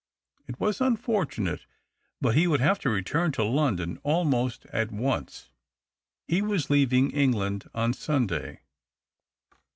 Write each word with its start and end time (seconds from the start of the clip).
It 0.47 0.59
was 0.59 0.81
unfortunate, 0.81 1.67
but 2.19 2.33
he 2.33 2.47
would 2.47 2.59
have 2.59 2.79
to 2.79 2.89
return 2.89 3.31
to 3.33 3.43
London 3.43 3.99
almost 4.01 4.65
at 4.73 4.91
once— 4.91 5.51
he 6.27 6.41
was 6.41 6.71
leaving 6.71 7.11
England 7.11 7.65
on 7.75 7.93
Sunday. 7.93 8.61